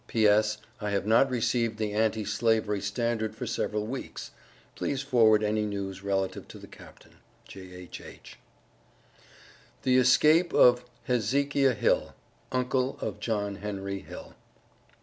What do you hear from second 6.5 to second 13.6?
the Capt. J.H.H. THE ESCAPE OF HEZEKIAH HILL. (UNCLE OF JOHN